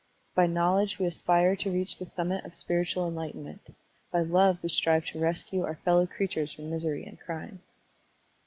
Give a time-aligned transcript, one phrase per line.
[0.33, 3.75] By knowledge we aspire to reach the summit of spiritual enlightenment;
[4.11, 7.61] by love we strive to rescue our fellow creatures from misery and crime.